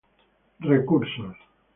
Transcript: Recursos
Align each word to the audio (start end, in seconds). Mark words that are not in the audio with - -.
Recursos 0.73 1.37